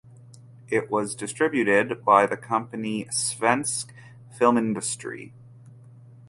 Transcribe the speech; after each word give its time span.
It 0.67 0.89
was 0.89 1.13
distributed 1.13 2.03
by 2.03 2.25
the 2.25 2.35
company 2.35 3.05
Svensk 3.11 3.91
Filmindustri. 4.35 5.31